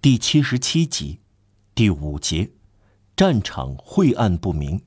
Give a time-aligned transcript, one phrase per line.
[0.00, 1.18] 第七十七集，
[1.74, 2.50] 第五节，
[3.16, 4.82] 战场晦暗不明。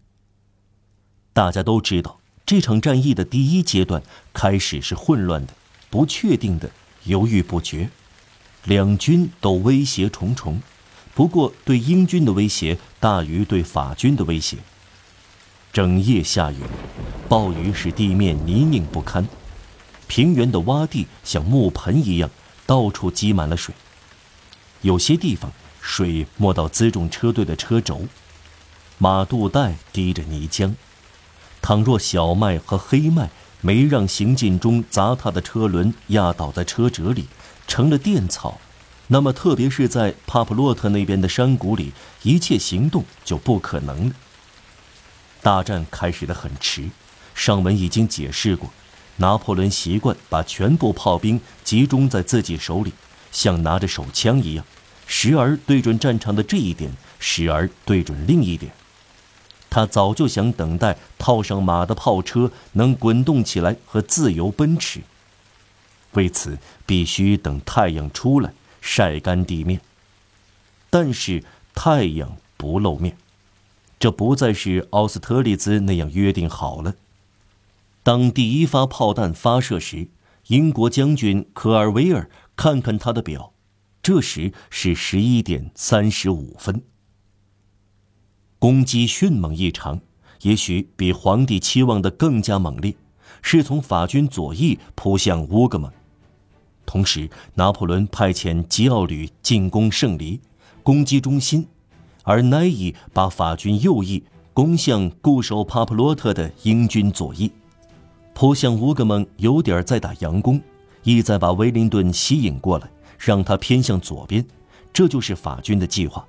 [1.33, 4.02] 大家都知道，这场战役的第一阶段
[4.32, 5.54] 开始是混乱的、
[5.89, 6.71] 不确定的、
[7.04, 7.89] 犹豫不决，
[8.63, 10.61] 两军都威胁重重。
[11.14, 14.59] 不过，对英军的威胁大于对法军的威胁。
[15.73, 16.64] 整夜下雨，
[17.28, 19.28] 暴雨使地面泥泞不堪，
[20.07, 22.32] 平原的洼地像木盆一样，
[22.66, 23.75] 到处积满了水。
[24.82, 28.08] 有些地方水没到辎重车队的车轴，
[28.98, 30.73] 马肚带滴着泥浆。
[31.62, 33.30] 倘若小麦和黑麦
[33.62, 37.27] 没让行进中砸塌的车轮压倒在车辙里，
[37.67, 38.59] 成了垫草，
[39.07, 41.93] 那么特别是在帕普洛特那边的山谷里，
[42.23, 44.16] 一切行动就不可能了。
[45.43, 46.90] 大战开始的很迟，
[47.35, 48.71] 上文已经解释过，
[49.18, 52.93] 拿破仑习惯把全部炮兵集中在自己手里。
[53.31, 54.66] 像拿着手枪一样，
[55.08, 58.71] 时而对准战场的这一点，时而对准另一点。
[59.70, 65.02] 他早就想等待套上马的炮车能滚动起来和自由奔驰。
[66.12, 69.79] 为此，必须等太阳出来晒干地面。
[70.90, 73.16] 但是太阳不露面，
[73.97, 76.96] 这不再是奥斯特利兹那样约定好了。
[78.03, 80.09] 当第一发炮弹发射时，
[80.47, 82.29] 英国将军科尔维尔。
[82.62, 83.53] 看看他的表，
[84.03, 86.84] 这时是十一点三十五分。
[88.59, 90.00] 攻击迅猛异常，
[90.44, 92.94] 也许比皇帝期望的更加猛烈，
[93.41, 95.91] 是从法军左翼扑向乌格蒙。
[96.85, 100.40] 同时，拿破仑派遣吉奥旅进攻圣黎，
[100.84, 101.68] 攻击中心，
[102.22, 104.23] 而奈伊把法军右翼
[104.53, 107.51] 攻向固守帕普洛特的英军左翼，
[108.35, 110.62] 扑向乌格蒙，有点在打佯攻。
[111.03, 114.46] 意在把威灵顿吸引过来，让他偏向左边，
[114.94, 116.25] 这就是法军的计划。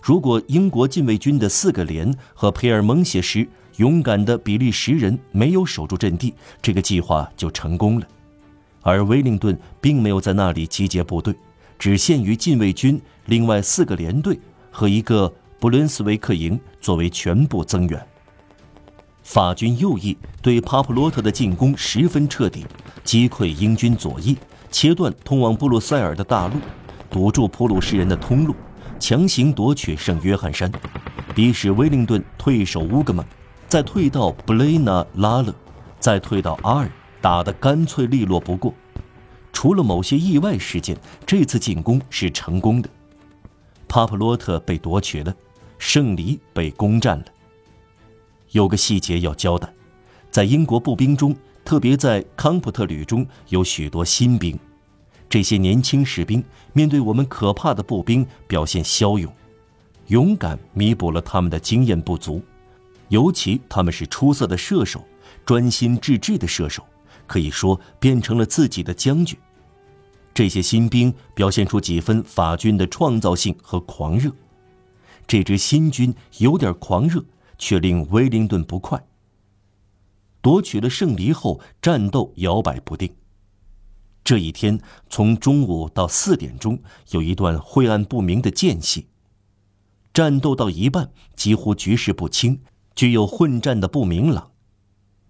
[0.00, 8.06] 如果英国禁卫军的四个连和佩尔蒙谢师勇敢的比利时人没有守住阵地，这个计划就成功了。
[8.82, 11.32] 而威灵顿并没有在那里集结部队，
[11.78, 14.38] 只限于禁卫军另外四个连队
[14.72, 18.06] 和一个布伦斯维克营作为全部增援。
[19.32, 22.66] 法军右翼对帕普洛特的进攻十分彻底，
[23.02, 24.36] 击溃英军左翼，
[24.70, 26.56] 切断通往布鲁塞尔的大路，
[27.08, 28.54] 堵住普鲁士人的通路，
[29.00, 30.70] 强行夺取圣约翰山，
[31.34, 33.26] 逼使威灵顿退守乌格曼，
[33.68, 35.54] 再退到布雷纳拉勒，
[35.98, 36.92] 再退到阿尔，
[37.22, 38.74] 打得干脆利落不过。
[39.50, 40.94] 除了某些意外事件，
[41.24, 42.90] 这次进攻是成功的。
[43.88, 45.34] 帕普洛特被夺取了，
[45.78, 47.24] 圣黎被攻占了。
[48.52, 49.72] 有个细节要交代，
[50.30, 54.58] 在英国步兵中，特别在康普特旅中有许多新兵。
[55.28, 59.34] 这些年轻士兵面对我们可怕的步兵表现骁勇，
[60.08, 62.42] 勇敢弥补了他们的经验不足。
[63.08, 65.02] 尤其他们是出色的射手，
[65.44, 66.82] 专心致志的射手，
[67.26, 69.38] 可以说变成了自己的将军。
[70.34, 74.30] 这些新兵表现出几分法军的创造性和狂热。
[75.26, 77.22] 这支新军有点狂热。
[77.62, 79.06] 却令威灵顿不快。
[80.40, 83.14] 夺取了圣黎后，战斗摇摆不定。
[84.24, 89.06] 这一天从中午到四点钟，有一段晦暗不明的间隙。
[90.12, 92.62] 战斗到一半，几乎局势不清，
[92.96, 94.50] 具有混战的不明朗。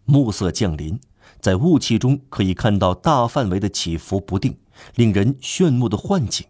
[0.06, 0.99] 暮色降临，
[1.38, 4.56] 在雾气中可以看到大范围的起伏不定、
[4.94, 6.47] 令人炫目的幻景。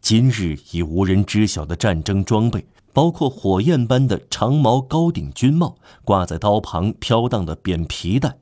[0.00, 2.66] 今日已无人知晓的战争装备。
[2.92, 8.38] 包括火焰般的长毛高顶军帽，挂在刀旁飘荡的扁皮带，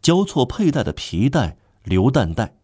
[0.00, 2.54] 交错佩戴的皮带、榴弹带，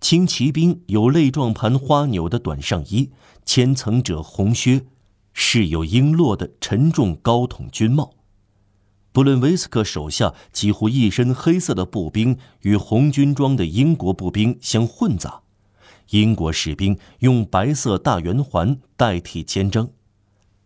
[0.00, 3.12] 轻骑兵有泪状盘花纽的短上衣，
[3.44, 4.86] 千层褶红靴，
[5.32, 8.14] 饰有璎珞的沉重高筒军帽。
[9.12, 15.42] 布伦维斯克手下几乎一身黑色的步兵与红军装的英国步兵相混杂，
[16.10, 19.90] 英国士兵用白色大圆环代替肩章。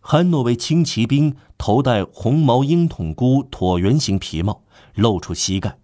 [0.01, 4.63] 汉诺威轻骑兵头戴红毛鹰筒箍椭圆形皮帽，
[4.95, 5.79] 露出膝盖；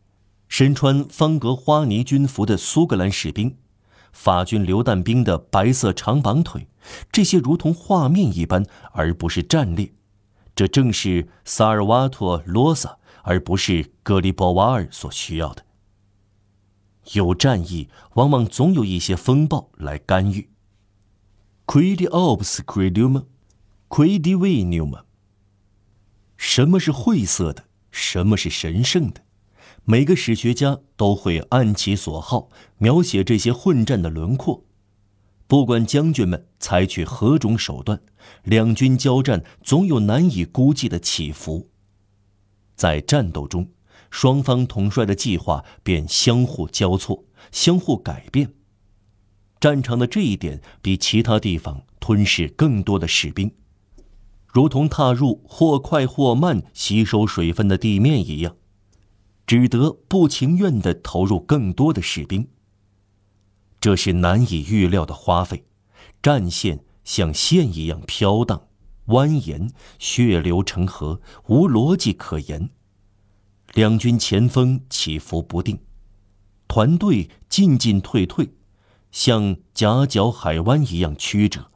[0.48, 3.56] 身穿方格花呢军服的苏格兰士兵，
[4.12, 6.68] 法军榴弹兵的白色长绑腿，
[7.10, 9.92] 这些如同画面一般，而不是战列。
[10.54, 15.64] 这正是萨尔瓦托·罗萨，而不是格里波瓦尔所需要的。
[17.12, 20.48] 有战役，往往总有一些风暴来干预。
[21.66, 23.26] Quid obscurium？
[23.88, 25.04] 奎迪维纽吗？
[26.36, 27.64] 什么是晦涩的？
[27.90, 29.22] 什么是神圣的？
[29.84, 34.64] 每个史学家都会按其所好描写这些混战的轮廓。
[35.48, 38.00] 不管将军们采取何种手段，
[38.44, 41.68] 两军交战总有难以估计的起伏。
[42.76, 43.68] 在战斗中，
[44.10, 48.52] 双方统帅的计划便相互交错、相互改变。
[49.60, 53.52] 战场的这一点比其他地方吞噬更多的士兵，
[54.46, 58.56] 如同踏入或快或慢吸收水分的地面一样，
[59.46, 62.48] 只得不情愿地投入更多的士兵。
[63.80, 65.64] 这是难以预料的花费，
[66.22, 68.68] 战线像线一样飘荡、
[69.06, 72.70] 蜿蜒，血流成河，无逻辑可言。
[73.74, 75.78] 两军前锋起伏不定，
[76.66, 78.54] 团队进进退退。
[79.12, 81.72] 像夹角海湾一样曲折，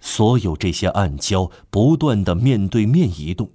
[0.00, 3.52] 所有这些暗礁不断的面对面移动，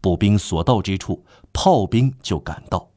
[0.00, 2.92] 步兵所到之处，炮兵就赶到；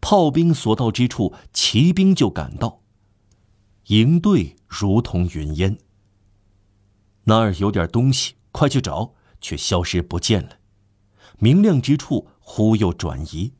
[0.00, 2.80] 炮兵所到之处，骑兵就赶到。
[3.86, 5.78] 营队如同云烟。
[7.24, 10.56] 那儿有点东西，快去找，却消失不见了；
[11.38, 13.52] 明亮之处，忽又转移；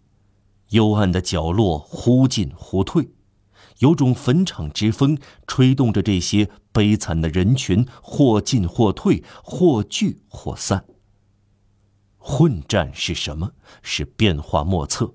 [0.69, 3.09] 幽暗的角落，忽进忽退。
[3.79, 10.85] 有种坟场之风，吹动着这些悲惨的人群，或进或退，或聚或散。
[12.19, 13.53] 混战是什么？
[13.83, 15.15] 是变化莫测。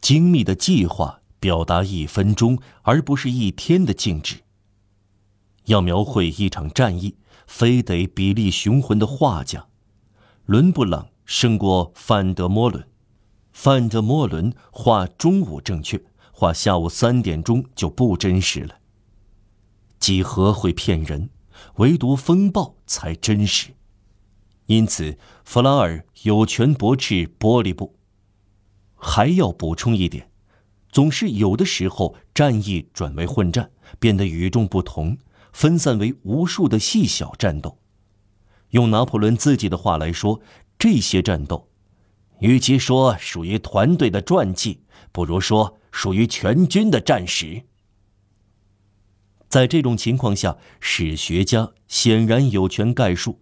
[0.00, 4.36] 精密的计划表达一分钟，而不是一天的静止。
[5.66, 7.16] 要描绘一场战役，
[7.46, 9.66] 非得比例雄浑的画家，
[10.46, 12.88] 伦布朗胜过范德莫伦。
[13.52, 16.02] 范德莫伦画中午正确。
[16.32, 18.78] 画下午三点钟就不真实了。
[19.98, 21.30] 几何会骗人，
[21.78, 23.74] 唯独风暴才真实。
[24.66, 27.96] 因此，弗拉尔有权驳斥玻璃布。
[28.94, 30.30] 还要补充一点，
[30.92, 35.18] 总是有的时候战役转为混战，变得与众不同，
[35.52, 37.78] 分散为无数的细小战斗。
[38.70, 40.40] 用拿破仑自己的话来说，
[40.78, 41.68] 这些战斗，
[42.40, 44.80] 与其说属于团队的传记，
[45.12, 45.76] 不如说。
[45.90, 47.62] 属于全军的战史。
[49.48, 53.40] 在这种情况下，史学家显然有权概述，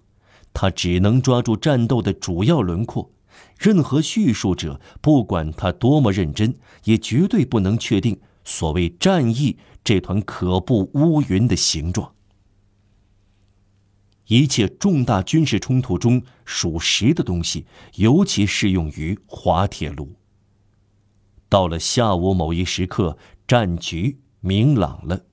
[0.55, 3.11] 他只能抓住战斗的主要轮廓。
[3.59, 12.15] 任何叙述者，不管他多么认真，也绝对不能确定所谓战役这团可怖乌云的形状。
[14.27, 20.15] 一切重大军事冲突中属实的东西，尤其适用于滑铁卢。
[21.49, 25.25] 到了下午某一时刻，战局明朗了。